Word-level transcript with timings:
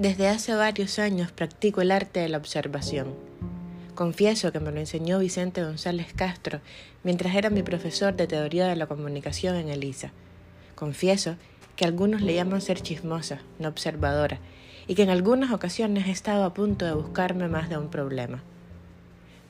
Desde 0.00 0.28
hace 0.28 0.54
varios 0.54 0.98
años 0.98 1.30
practico 1.30 1.82
el 1.82 1.90
arte 1.90 2.20
de 2.20 2.30
la 2.30 2.38
observación. 2.38 3.08
Confieso 3.94 4.50
que 4.50 4.58
me 4.58 4.72
lo 4.72 4.80
enseñó 4.80 5.18
Vicente 5.18 5.62
González 5.62 6.14
Castro 6.14 6.62
mientras 7.04 7.34
era 7.34 7.50
mi 7.50 7.62
profesor 7.62 8.16
de 8.16 8.26
teoría 8.26 8.66
de 8.66 8.76
la 8.76 8.86
comunicación 8.86 9.56
en 9.56 9.68
ELISA. 9.68 10.10
Confieso 10.74 11.36
que 11.76 11.84
algunos 11.84 12.22
le 12.22 12.34
llaman 12.34 12.62
ser 12.62 12.80
chismosa, 12.80 13.40
no 13.58 13.68
observadora, 13.68 14.38
y 14.86 14.94
que 14.94 15.02
en 15.02 15.10
algunas 15.10 15.52
ocasiones 15.52 16.06
he 16.06 16.12
estado 16.12 16.44
a 16.44 16.54
punto 16.54 16.86
de 16.86 16.94
buscarme 16.94 17.48
más 17.48 17.68
de 17.68 17.76
un 17.76 17.90
problema. 17.90 18.42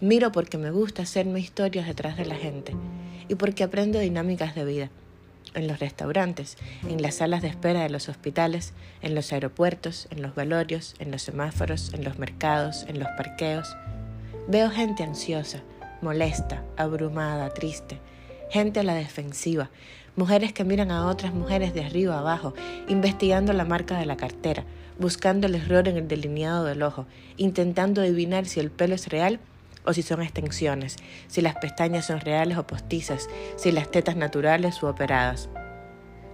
Miro 0.00 0.32
porque 0.32 0.58
me 0.58 0.72
gusta 0.72 1.03
hacerme 1.03 1.39
historias 1.39 1.86
detrás 1.86 2.17
de 2.17 2.26
la 2.26 2.35
gente 2.35 2.75
y 3.29 3.36
porque 3.36 3.62
aprendo 3.62 4.00
dinámicas 4.00 4.57
de 4.57 4.64
vida 4.64 4.90
en 5.55 5.67
los 5.69 5.80
restaurantes, 5.80 6.57
en 6.89 7.03
las 7.03 7.17
salas 7.17 7.43
de 7.43 7.49
espera 7.49 7.82
de 7.82 7.91
los 7.91 8.08
hospitales, 8.08 8.72
en 9.03 9.14
los 9.14 9.32
aeropuertos, 9.32 10.08
en 10.11 10.22
los 10.22 10.35
valorios, 10.35 10.95
en 10.99 11.11
los 11.11 11.22
semáforos, 11.22 11.93
en 11.95 12.04
los 12.04 12.18
mercados, 12.18 12.85
en 12.89 12.99
los 12.99 13.08
parqueos. 13.17 13.77
Veo 14.49 14.71
gente 14.71 15.03
ansiosa, 15.03 15.63
molesta, 16.03 16.64
abrumada, 16.77 17.50
triste, 17.50 17.99
gente 18.50 18.81
a 18.81 18.85
la 18.85 18.94
defensiva, 18.94 19.71
mujeres 20.17 20.53
que 20.53 20.64
miran 20.64 20.91
a 20.91 21.07
otras 21.07 21.32
mujeres 21.32 21.75
de 21.75 21.85
arriba 21.85 22.19
abajo, 22.19 22.55
investigando 22.89 23.53
la 23.53 23.64
marca 23.64 23.99
de 23.99 24.07
la 24.07 24.17
cartera, 24.17 24.64
buscando 24.99 25.46
el 25.46 25.55
error 25.55 25.89
en 25.89 25.96
el 25.96 26.08
delineado 26.08 26.64
del 26.64 26.82
ojo, 26.82 27.07
intentando 27.36 28.03
adivinar 28.03 28.46
si 28.46 28.61
el 28.61 28.71
pelo 28.71 28.94
es 28.94 29.08
real 29.08 29.41
o 29.84 29.93
si 29.93 30.02
son 30.02 30.22
extensiones, 30.22 30.96
si 31.29 31.40
las 31.40 31.57
pestañas 31.57 32.06
son 32.06 32.20
reales 32.20 32.58
o 32.58 32.66
postizas, 32.66 33.28
si 33.56 33.72
las 33.72 33.91
tetas 33.91 34.16
naturales 34.16 34.83
u 34.83 34.86
operadas. 34.86 35.48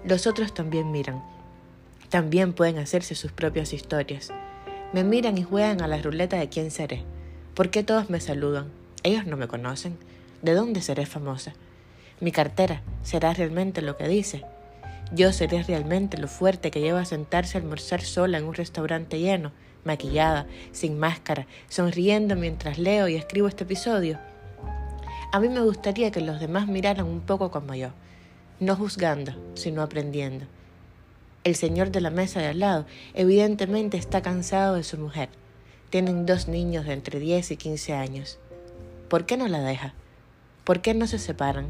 Los 0.05 0.27
otros 0.27 0.55
también 0.55 0.91
miran. 0.91 1.23
También 2.09 2.53
pueden 2.53 2.79
hacerse 2.79 3.15
sus 3.15 3.33
propias 3.33 3.73
historias. 3.73 4.31
Me 4.93 5.05
miran 5.05 5.39
y 5.39 5.43
juegan 5.43 5.83
a 5.83 5.89
la 5.89 5.99
ruleta 5.99 6.37
de 6.37 6.49
quién 6.49 6.71
seré. 6.71 7.03
¿Por 7.55 7.71
qué 7.71 7.83
todos 7.83 8.11
me 8.11 8.21
saludan? 8.21 8.71
Ellos 9.03 9.27
no 9.27 9.37
me 9.37 9.49
conocen. 9.49 9.97
¿De 10.43 10.55
dónde 10.55 10.81
seré 10.81 11.07
famosa? 11.07 11.55
Mi 12.21 12.33
cartera 12.33 12.83
será 13.03 13.35
realmente 13.35 13.83
lo 13.83 13.97
que 13.97 14.09
dice. 14.09 14.45
Yo 15.13 15.33
seré 15.33 15.63
realmente 15.63 16.19
lo 16.19 16.29
fuerte 16.29 16.71
que 16.71 16.81
lleva 16.81 17.01
a 17.01 17.05
sentarse 17.05 17.57
a 17.57 17.61
almorzar 17.61 18.03
sola 18.03 18.39
en 18.39 18.45
un 18.45 18.55
restaurante 18.55 19.19
lleno 19.19 19.53
maquillada, 19.87 20.47
sin 20.73 20.99
máscara, 20.99 21.47
sonriendo 21.69 22.37
mientras 22.37 22.79
leo 22.79 23.09
y 23.09 23.15
escribo 23.15 23.49
este 23.49 23.65
episodio. 23.65 24.19
A 25.33 25.41
mí 25.41 25.49
me 25.49 25.61
gustaría 25.61 26.11
que 26.11 26.21
los 26.21 26.41
demás 26.41 26.69
miraran 26.69 27.07
un 27.07 27.21
poco 27.21 27.51
como 27.51 27.75
yo, 27.75 27.91
no 28.61 28.77
juzgando, 28.77 29.33
sino 29.55 29.83
aprendiendo. 29.83 30.47
El 31.45 31.55
señor 31.55 31.91
de 31.91 32.01
la 32.01 32.11
mesa 32.11 32.41
de 32.41 32.49
al 32.49 32.59
lado 32.59 32.87
evidentemente 33.15 33.97
está 33.97 34.21
cansado 34.21 34.75
de 34.75 34.83
su 34.83 34.99
mujer. 34.99 35.29
Tienen 35.91 36.27
dos 36.27 36.49
niños 36.49 36.87
de 36.87 36.93
entre 36.93 37.21
10 37.21 37.53
y 37.53 37.57
15 37.57 37.95
años. 37.95 38.39
¿Por 39.09 39.25
qué 39.27 39.37
no 39.37 39.47
la 39.47 39.61
deja? 39.61 39.95
¿Por 40.65 40.81
qué 40.81 40.95
no 40.95 41.07
se 41.07 41.21
separan? 41.21 41.69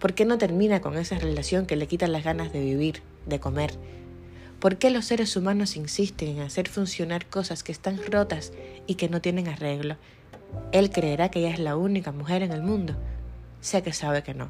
¿Por 0.00 0.14
qué 0.14 0.24
no 0.24 0.36
termina 0.38 0.80
con 0.80 0.98
esa 0.98 1.18
relación 1.18 1.66
que 1.66 1.76
le 1.76 1.86
quita 1.86 2.08
las 2.08 2.24
ganas 2.24 2.52
de 2.52 2.60
vivir, 2.60 3.02
de 3.26 3.38
comer, 3.38 3.72
¿Por 4.64 4.78
qué 4.78 4.88
los 4.88 5.04
seres 5.04 5.36
humanos 5.36 5.76
insisten 5.76 6.38
en 6.38 6.40
hacer 6.40 6.70
funcionar 6.70 7.26
cosas 7.26 7.62
que 7.62 7.70
están 7.70 8.00
rotas 8.10 8.50
y 8.86 8.94
que 8.94 9.10
no 9.10 9.20
tienen 9.20 9.46
arreglo? 9.46 9.98
Él 10.72 10.88
creerá 10.88 11.28
que 11.28 11.40
ella 11.40 11.50
es 11.50 11.58
la 11.58 11.76
única 11.76 12.12
mujer 12.12 12.40
en 12.40 12.50
el 12.50 12.62
mundo. 12.62 12.96
Sé 13.60 13.82
que 13.82 13.92
sabe 13.92 14.22
que 14.22 14.32
no. 14.32 14.48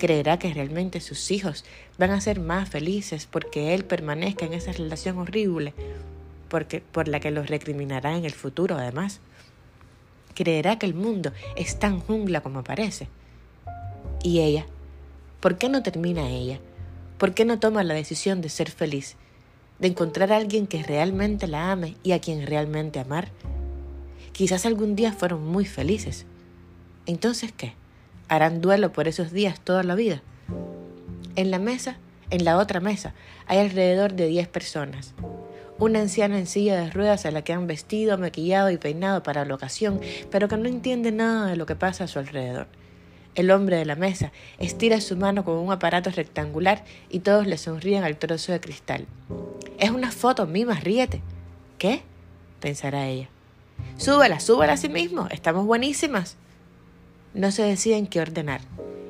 Creerá 0.00 0.40
que 0.40 0.52
realmente 0.52 1.00
sus 1.00 1.30
hijos 1.30 1.64
van 1.96 2.10
a 2.10 2.20
ser 2.20 2.40
más 2.40 2.70
felices 2.70 3.28
porque 3.30 3.72
él 3.72 3.84
permanezca 3.84 4.46
en 4.46 4.52
esa 4.52 4.72
relación 4.72 5.18
horrible, 5.18 5.74
porque, 6.48 6.80
por 6.80 7.06
la 7.06 7.20
que 7.20 7.30
los 7.30 7.46
recriminará 7.46 8.16
en 8.16 8.24
el 8.24 8.32
futuro 8.32 8.78
además. 8.78 9.20
Creerá 10.34 10.76
que 10.76 10.86
el 10.86 10.94
mundo 10.94 11.30
es 11.54 11.78
tan 11.78 12.00
jungla 12.00 12.40
como 12.40 12.64
parece. 12.64 13.06
¿Y 14.24 14.40
ella? 14.40 14.66
¿Por 15.38 15.56
qué 15.56 15.68
no 15.68 15.84
termina 15.84 16.28
ella? 16.28 16.58
¿Por 17.20 17.34
qué 17.34 17.44
no 17.44 17.58
toma 17.58 17.84
la 17.84 17.92
decisión 17.92 18.40
de 18.40 18.48
ser 18.48 18.70
feliz? 18.70 19.16
De 19.78 19.88
encontrar 19.88 20.32
a 20.32 20.38
alguien 20.38 20.66
que 20.66 20.82
realmente 20.82 21.48
la 21.48 21.70
ame 21.70 21.98
y 22.02 22.12
a 22.12 22.18
quien 22.18 22.46
realmente 22.46 22.98
amar. 22.98 23.28
Quizás 24.32 24.64
algún 24.64 24.96
día 24.96 25.12
fueron 25.12 25.46
muy 25.46 25.66
felices. 25.66 26.24
Entonces, 27.04 27.52
¿qué? 27.54 27.74
¿Harán 28.28 28.62
duelo 28.62 28.94
por 28.94 29.06
esos 29.06 29.32
días 29.32 29.60
toda 29.60 29.82
la 29.82 29.96
vida? 29.96 30.22
En 31.36 31.50
la 31.50 31.58
mesa, 31.58 31.98
en 32.30 32.46
la 32.46 32.56
otra 32.56 32.80
mesa, 32.80 33.12
hay 33.46 33.58
alrededor 33.58 34.14
de 34.14 34.26
diez 34.26 34.48
personas. 34.48 35.12
Una 35.78 36.00
anciana 36.00 36.38
en 36.38 36.46
silla 36.46 36.80
de 36.80 36.90
ruedas 36.90 37.26
a 37.26 37.30
la 37.32 37.44
que 37.44 37.52
han 37.52 37.66
vestido, 37.66 38.16
maquillado 38.16 38.70
y 38.70 38.78
peinado 38.78 39.22
para 39.22 39.44
la 39.44 39.54
ocasión, 39.54 40.00
pero 40.30 40.48
que 40.48 40.56
no 40.56 40.70
entiende 40.70 41.12
nada 41.12 41.48
de 41.48 41.56
lo 41.56 41.66
que 41.66 41.76
pasa 41.76 42.04
a 42.04 42.08
su 42.08 42.18
alrededor. 42.18 42.68
El 43.34 43.50
hombre 43.52 43.76
de 43.76 43.84
la 43.84 43.94
mesa 43.94 44.32
estira 44.58 45.00
su 45.00 45.16
mano 45.16 45.44
con 45.44 45.56
un 45.56 45.70
aparato 45.70 46.10
rectangular 46.10 46.84
y 47.08 47.20
todos 47.20 47.46
le 47.46 47.58
sonríen 47.58 48.02
al 48.02 48.18
trozo 48.18 48.52
de 48.52 48.60
cristal. 48.60 49.06
Es 49.78 49.90
una 49.90 50.10
foto, 50.10 50.46
Mima, 50.46 50.74
ríete. 50.74 51.22
¿Qué? 51.78 52.02
pensará 52.60 53.06
ella. 53.06 53.28
Súbela, 53.96 54.40
súbela 54.40 54.74
a 54.74 54.76
sí 54.76 54.88
mismo, 54.88 55.28
estamos 55.30 55.64
buenísimas. 55.64 56.36
No 57.32 57.50
se 57.52 57.62
deciden 57.62 58.06
qué 58.06 58.20
ordenar. 58.20 58.60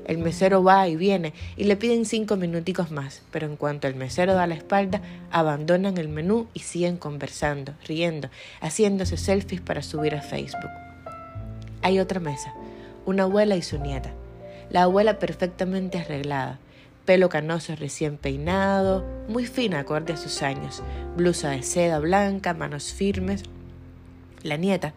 El 0.04 0.18
mesero 0.18 0.62
va 0.62 0.86
y 0.88 0.96
viene 0.96 1.32
y 1.56 1.64
le 1.64 1.76
piden 1.76 2.04
cinco 2.04 2.36
minuticos 2.36 2.90
más, 2.90 3.22
pero 3.30 3.46
en 3.46 3.56
cuanto 3.56 3.88
el 3.88 3.94
mesero 3.94 4.34
da 4.34 4.46
la 4.46 4.54
espalda, 4.54 5.00
abandonan 5.30 5.98
el 5.98 6.08
menú 6.08 6.48
y 6.52 6.60
siguen 6.60 6.96
conversando, 6.96 7.74
riendo, 7.86 8.28
haciéndose 8.60 9.16
selfies 9.16 9.60
para 9.60 9.82
subir 9.82 10.14
a 10.14 10.22
Facebook. 10.22 10.70
Hay 11.82 11.98
otra 11.98 12.20
mesa 12.20 12.52
una 13.10 13.24
abuela 13.24 13.56
y 13.56 13.62
su 13.62 13.78
nieta. 13.78 14.12
La 14.70 14.84
abuela 14.84 15.18
perfectamente 15.18 15.98
arreglada, 15.98 16.58
pelo 17.04 17.28
canoso 17.28 17.74
recién 17.74 18.16
peinado, 18.16 19.04
muy 19.28 19.46
fina 19.46 19.80
acorde 19.80 20.12
a 20.12 20.16
sus 20.16 20.42
años, 20.42 20.82
blusa 21.16 21.50
de 21.50 21.62
seda 21.62 21.98
blanca, 21.98 22.54
manos 22.54 22.92
firmes. 22.92 23.42
La 24.42 24.56
nieta, 24.56 24.94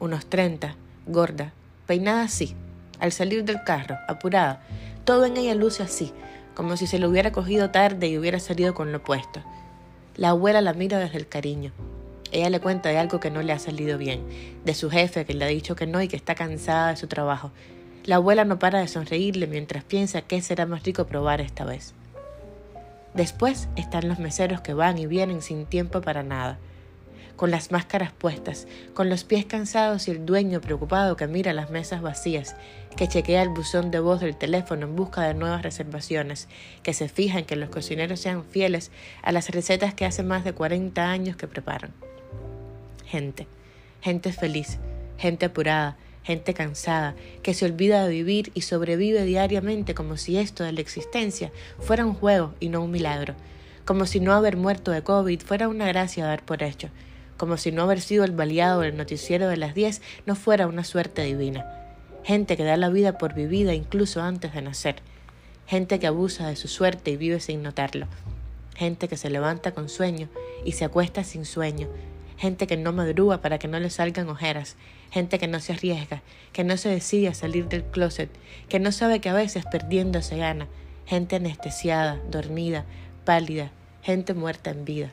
unos 0.00 0.26
treinta, 0.26 0.74
gorda, 1.06 1.52
peinada 1.86 2.22
así, 2.22 2.56
al 2.98 3.12
salir 3.12 3.44
del 3.44 3.62
carro, 3.62 3.96
apurada, 4.08 4.62
todo 5.04 5.26
en 5.26 5.36
ella 5.36 5.54
luce 5.54 5.82
así, 5.82 6.12
como 6.54 6.78
si 6.78 6.86
se 6.86 6.98
lo 6.98 7.10
hubiera 7.10 7.30
cogido 7.30 7.70
tarde 7.70 8.08
y 8.08 8.16
hubiera 8.16 8.40
salido 8.40 8.74
con 8.74 8.90
lo 8.90 9.02
puesto. 9.02 9.42
La 10.16 10.30
abuela 10.30 10.62
la 10.62 10.72
mira 10.72 10.98
desde 10.98 11.18
el 11.18 11.28
cariño, 11.28 11.72
ella 12.32 12.50
le 12.50 12.60
cuenta 12.60 12.88
de 12.88 12.98
algo 12.98 13.18
que 13.18 13.30
no 13.30 13.42
le 13.42 13.52
ha 13.52 13.58
salido 13.58 13.98
bien, 13.98 14.22
de 14.64 14.74
su 14.74 14.90
jefe 14.90 15.24
que 15.24 15.34
le 15.34 15.44
ha 15.44 15.48
dicho 15.48 15.74
que 15.74 15.86
no 15.86 16.00
y 16.00 16.08
que 16.08 16.16
está 16.16 16.34
cansada 16.34 16.90
de 16.90 16.96
su 16.96 17.06
trabajo. 17.06 17.50
La 18.04 18.16
abuela 18.16 18.44
no 18.44 18.58
para 18.58 18.80
de 18.80 18.88
sonreírle 18.88 19.46
mientras 19.46 19.84
piensa 19.84 20.22
qué 20.22 20.40
será 20.40 20.64
más 20.64 20.84
rico 20.84 21.06
probar 21.06 21.40
esta 21.40 21.64
vez. 21.64 21.94
Después 23.14 23.68
están 23.76 24.08
los 24.08 24.18
meseros 24.20 24.60
que 24.60 24.74
van 24.74 24.96
y 24.98 25.06
vienen 25.06 25.42
sin 25.42 25.66
tiempo 25.66 26.00
para 26.00 26.22
nada, 26.22 26.58
con 27.34 27.50
las 27.50 27.72
máscaras 27.72 28.12
puestas, 28.12 28.68
con 28.94 29.10
los 29.10 29.24
pies 29.24 29.46
cansados 29.46 30.06
y 30.06 30.12
el 30.12 30.24
dueño 30.24 30.60
preocupado 30.60 31.16
que 31.16 31.26
mira 31.26 31.52
las 31.52 31.70
mesas 31.70 32.00
vacías, 32.00 32.54
que 32.96 33.08
chequea 33.08 33.42
el 33.42 33.48
buzón 33.48 33.90
de 33.90 33.98
voz 33.98 34.20
del 34.20 34.36
teléfono 34.36 34.86
en 34.86 34.94
busca 34.94 35.22
de 35.22 35.34
nuevas 35.34 35.62
reservaciones, 35.62 36.48
que 36.84 36.94
se 36.94 37.08
fija 37.08 37.40
en 37.40 37.46
que 37.46 37.56
los 37.56 37.70
cocineros 37.70 38.20
sean 38.20 38.44
fieles 38.44 38.92
a 39.22 39.32
las 39.32 39.48
recetas 39.50 39.94
que 39.94 40.06
hace 40.06 40.22
más 40.22 40.44
de 40.44 40.52
40 40.52 41.10
años 41.10 41.36
que 41.36 41.48
preparan 41.48 41.92
gente, 43.10 43.48
gente 44.00 44.32
feliz, 44.32 44.78
gente 45.18 45.46
apurada, 45.46 45.96
gente 46.22 46.54
cansada, 46.54 47.16
que 47.42 47.54
se 47.54 47.64
olvida 47.64 48.06
de 48.06 48.12
vivir 48.12 48.52
y 48.54 48.60
sobrevive 48.60 49.24
diariamente 49.24 49.94
como 49.94 50.16
si 50.16 50.38
esto 50.38 50.62
de 50.62 50.70
la 50.70 50.80
existencia 50.80 51.50
fuera 51.80 52.06
un 52.06 52.14
juego 52.14 52.54
y 52.60 52.68
no 52.68 52.84
un 52.84 52.92
milagro, 52.92 53.34
como 53.84 54.06
si 54.06 54.20
no 54.20 54.32
haber 54.32 54.56
muerto 54.56 54.92
de 54.92 55.02
COVID 55.02 55.40
fuera 55.40 55.66
una 55.66 55.88
gracia 55.88 56.24
dar 56.24 56.44
por 56.44 56.62
hecho, 56.62 56.88
como 57.36 57.56
si 57.56 57.72
no 57.72 57.82
haber 57.82 58.00
sido 58.00 58.22
el 58.22 58.30
baleado 58.30 58.82
del 58.82 58.96
noticiero 58.96 59.48
de 59.48 59.56
las 59.56 59.74
10 59.74 60.02
no 60.26 60.36
fuera 60.36 60.68
una 60.68 60.84
suerte 60.84 61.24
divina, 61.24 61.66
gente 62.22 62.56
que 62.56 62.62
da 62.62 62.76
la 62.76 62.90
vida 62.90 63.18
por 63.18 63.34
vivida 63.34 63.74
incluso 63.74 64.22
antes 64.22 64.54
de 64.54 64.62
nacer, 64.62 64.96
gente 65.66 65.98
que 65.98 66.06
abusa 66.06 66.46
de 66.46 66.54
su 66.54 66.68
suerte 66.68 67.10
y 67.10 67.16
vive 67.16 67.40
sin 67.40 67.64
notarlo, 67.64 68.06
gente 68.76 69.08
que 69.08 69.16
se 69.16 69.30
levanta 69.30 69.72
con 69.72 69.88
sueño 69.88 70.28
y 70.64 70.72
se 70.72 70.84
acuesta 70.84 71.24
sin 71.24 71.44
sueño, 71.44 71.88
gente 72.40 72.66
que 72.66 72.78
no 72.78 72.94
madruga 72.94 73.42
para 73.42 73.58
que 73.58 73.68
no 73.68 73.78
le 73.78 73.90
salgan 73.90 74.30
ojeras, 74.30 74.76
gente 75.10 75.38
que 75.38 75.46
no 75.46 75.60
se 75.60 75.74
arriesga, 75.74 76.22
que 76.54 76.64
no 76.64 76.78
se 76.78 76.88
decide 76.88 77.28
a 77.28 77.34
salir 77.34 77.68
del 77.68 77.84
closet, 77.84 78.30
que 78.70 78.80
no 78.80 78.92
sabe 78.92 79.20
que 79.20 79.28
a 79.28 79.34
veces 79.34 79.64
perdiendo 79.70 80.22
se 80.22 80.38
gana, 80.38 80.66
gente 81.04 81.36
anestesiada, 81.36 82.18
dormida, 82.30 82.86
pálida, 83.26 83.72
gente 84.00 84.32
muerta 84.32 84.70
en 84.70 84.86
vida. 84.86 85.10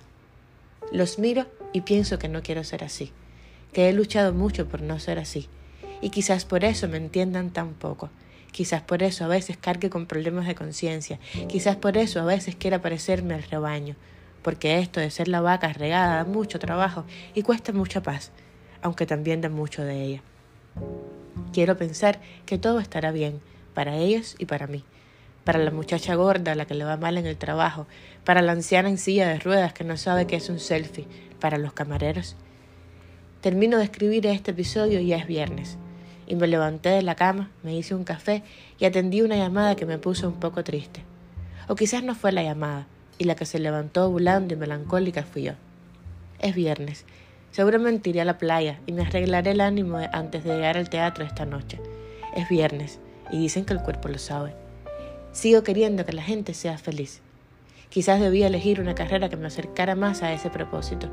Los 0.94 1.20
miro 1.20 1.48
y 1.74 1.82
pienso 1.82 2.18
que 2.18 2.30
no 2.30 2.42
quiero 2.44 2.64
ser 2.64 2.86
así, 2.86 3.12
que 3.74 3.90
he 3.90 3.94
luchado 3.94 4.34
mucho 4.34 4.70
por 4.70 4.82
no 4.82 4.98
ser 4.98 5.20
así, 5.20 5.50
y 6.02 6.12
quizás 6.12 6.46
por 6.46 6.64
eso 6.64 6.88
me 6.88 6.96
entiendan 6.96 7.52
tan 7.52 7.74
poco. 7.74 8.10
Quizás 8.54 8.82
por 8.82 9.04
eso 9.04 9.26
a 9.26 9.28
veces 9.28 9.58
cargue 9.58 9.90
con 9.90 10.06
problemas 10.06 10.48
de 10.48 10.56
conciencia, 10.56 11.20
quizás 11.50 11.76
por 11.76 11.98
eso 11.98 12.22
a 12.22 12.26
veces 12.26 12.56
quiera 12.56 12.82
parecerme 12.82 13.34
al 13.34 13.44
rebaño, 13.44 13.98
porque 14.48 14.80
esto 14.80 15.02
de 15.02 15.12
ser 15.12 15.28
la 15.28 15.42
vaca 15.42 15.74
regada 15.74 16.16
da 16.16 16.24
mucho 16.24 16.58
trabajo 16.58 17.04
y 17.36 17.42
cuesta 17.42 17.74
mucha 17.74 18.02
paz, 18.02 18.32
aunque 18.82 19.06
también 19.06 19.42
da 19.42 19.50
mucho 19.50 19.84
de 19.84 20.02
ella. 20.02 20.22
Quiero 21.52 21.76
pensar 21.76 22.22
que 22.46 22.58
todo 22.58 22.80
estará 22.80 23.12
bien, 23.12 23.42
para 23.74 23.98
ellos 23.98 24.38
y 24.40 24.46
para 24.46 24.66
mí, 24.66 24.86
para 25.44 25.60
la 25.60 25.72
muchacha 25.72 26.16
gorda 26.16 26.54
a 26.54 26.56
la 26.56 26.66
que 26.66 26.76
le 26.76 26.86
va 26.86 26.96
mal 26.96 27.18
en 27.18 27.26
el 27.26 27.36
trabajo, 27.36 27.88
para 28.24 28.42
la 28.42 28.54
anciana 28.54 28.88
en 28.88 28.98
silla 28.98 29.28
de 29.28 29.38
ruedas 29.38 29.74
que 29.74 29.84
no 29.84 29.98
sabe 29.98 30.28
qué 30.28 30.38
es 30.38 30.48
un 30.48 30.62
selfie, 30.62 31.10
para 31.42 31.58
los 31.58 31.74
camareros. 31.74 32.38
Termino 33.42 33.78
de 33.78 33.84
escribir 33.84 34.26
este 34.28 34.52
episodio 34.52 35.02
y 35.02 35.12
es 35.12 35.28
viernes, 35.28 35.78
y 36.26 36.36
me 36.36 36.48
levanté 36.48 36.88
de 36.88 37.02
la 37.02 37.16
cama, 37.16 37.52
me 37.64 37.76
hice 37.76 37.96
un 37.96 38.06
café 38.06 38.44
y 38.80 38.86
atendí 38.86 39.22
una 39.22 39.36
llamada 39.36 39.76
que 39.76 39.86
me 39.86 39.98
puso 39.98 40.26
un 40.30 40.40
poco 40.40 40.64
triste. 40.64 41.04
O 41.68 41.76
quizás 41.76 42.02
no 42.02 42.16
fue 42.16 42.32
la 42.32 42.44
llamada, 42.44 42.88
y 43.18 43.26
la 43.26 43.36
que 43.36 43.46
se 43.46 43.60
levantó 43.60 44.10
volando 44.10 44.54
y 44.54 44.58
melancólica 44.58 45.24
fui 45.24 45.44
yo. 45.44 45.54
Es 46.40 46.56
viernes. 46.56 47.06
Seguramente 47.52 48.10
iré 48.10 48.22
a 48.22 48.26
la 48.26 48.38
playa 48.38 48.80
y 48.86 48.92
me 48.92 49.02
arreglaré 49.02 49.52
el 49.52 49.62
ánimo 49.62 50.00
antes 50.12 50.44
de 50.44 50.56
llegar 50.56 50.78
al 50.78 50.90
teatro 50.90 51.26
esta 51.26 51.46
noche. 51.46 51.80
Es 52.36 52.48
viernes 52.50 53.00
y 53.32 53.40
dicen 53.40 53.66
que 53.66 53.74
el 53.74 53.82
cuerpo 53.82 54.10
lo 54.10 54.20
sabe. 54.20 54.54
Sigo 55.32 55.64
queriendo 55.64 56.06
que 56.06 56.14
la 56.14 56.24
gente 56.24 56.54
sea 56.54 56.78
feliz. 56.78 57.22
Quizás 57.90 58.20
debía 58.20 58.48
elegir 58.48 58.82
una 58.82 58.96
carrera 58.96 59.30
que 59.30 59.38
me 59.38 59.48
acercara 59.48 59.96
más 59.96 60.22
a 60.22 60.34
ese 60.34 60.50
propósito. 60.50 61.10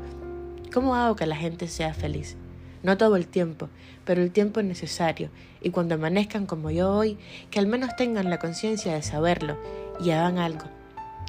¿Cómo 0.73 0.95
hago 0.95 1.15
que 1.15 1.25
la 1.25 1.35
gente 1.35 1.67
sea 1.67 1.93
feliz? 1.93 2.35
No 2.83 2.97
todo 2.97 3.15
el 3.15 3.27
tiempo, 3.27 3.69
pero 4.03 4.21
el 4.21 4.31
tiempo 4.31 4.59
es 4.59 4.65
necesario, 4.65 5.29
y 5.61 5.71
cuando 5.71 5.95
amanezcan 5.95 6.45
como 6.45 6.69
yo 6.69 6.91
hoy, 6.91 7.17
que 7.49 7.59
al 7.59 7.65
menos 7.65 7.95
tengan 7.95 8.29
la 8.29 8.39
conciencia 8.39 8.93
de 8.93 9.01
saberlo 9.01 9.57
y 9.99 10.11
hagan 10.11 10.37
algo. 10.37 10.65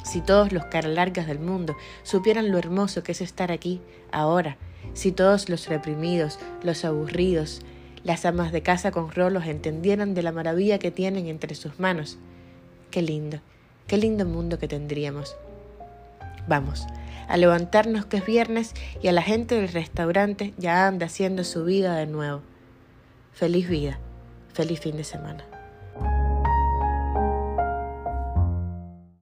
Si 0.07 0.21
todos 0.21 0.53
los 0.53 0.67
cara 0.67 0.87
largas 0.87 1.27
del 1.27 1.41
mundo 1.41 1.77
supieran 2.05 2.53
lo 2.53 2.59
hermoso 2.59 3.03
que 3.03 3.11
es 3.11 3.21
estar 3.21 3.51
aquí, 3.51 3.81
ahora, 4.13 4.57
si 4.95 5.11
todos 5.11 5.49
los 5.49 5.67
reprimidos, 5.67 6.39
los 6.63 6.85
aburridos, 6.85 7.61
las 8.05 8.25
amas 8.25 8.53
de 8.53 8.63
casa 8.63 8.93
con 8.93 9.11
rolos 9.11 9.47
entendieran 9.47 10.15
de 10.15 10.23
la 10.23 10.31
maravilla 10.31 10.79
que 10.79 10.93
tienen 10.93 11.27
entre 11.27 11.57
sus 11.57 11.81
manos, 11.81 12.19
qué 12.93 13.03
lindo, 13.03 13.41
qué 13.89 13.97
lindo 13.97 14.25
mundo 14.25 14.61
que 14.61 14.69
tendríamos. 14.69 15.37
Vamos, 16.47 16.87
a 17.27 17.37
levantarnos 17.37 18.07
que 18.07 18.19
es 18.19 18.27
viernes 18.27 18.75
y 19.03 19.09
a 19.09 19.13
la 19.13 19.23
gente 19.23 19.57
del 19.57 19.73
restaurante 19.73 20.55
ya 20.57 20.87
anda 20.87 21.07
haciendo 21.07 21.43
su 21.43 21.65
vida 21.65 21.97
de 21.97 22.07
nuevo. 22.07 22.43
Feliz 23.33 23.69
vida, 23.69 23.99
feliz 24.55 24.79
fin 24.79 24.97
de 24.97 25.03
semana. 25.03 25.56